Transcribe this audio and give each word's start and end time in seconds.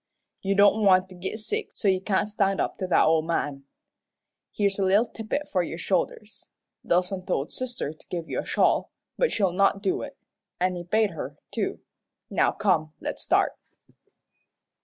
You 0.41 0.55
don't 0.55 0.83
want 0.83 1.09
to 1.09 1.15
git 1.15 1.37
sick 1.37 1.69
so 1.75 1.87
you 1.87 2.01
can't 2.01 2.27
stand 2.27 2.59
up 2.59 2.79
to 2.79 2.87
that 2.87 3.05
ole 3.05 3.21
man. 3.21 3.65
Here's 4.51 4.79
a 4.79 4.83
little 4.83 5.05
tippet 5.05 5.47
for 5.47 5.61
your 5.61 5.77
shoulders. 5.77 6.49
Dillson 6.83 7.23
told 7.27 7.51
sister 7.53 7.93
to 7.93 8.07
give 8.07 8.27
you 8.27 8.39
a 8.39 8.43
shawl, 8.43 8.89
but 9.19 9.31
she'll 9.31 9.53
not 9.53 9.83
do 9.83 10.01
it. 10.01 10.17
An' 10.59 10.73
he 10.73 10.83
paid 10.83 11.11
her, 11.11 11.37
too. 11.51 11.81
Now 12.31 12.51
come, 12.51 12.93
let's 12.99 13.21
start." 13.21 13.51